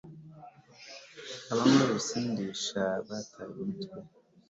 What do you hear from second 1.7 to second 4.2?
bibisindisha abataye umutwe